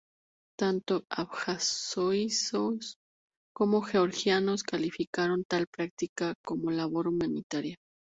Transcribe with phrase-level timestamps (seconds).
[0.59, 2.97] Tanto abjasios
[3.53, 7.75] como georgianos calificaron tal práctica como labor humanitaria.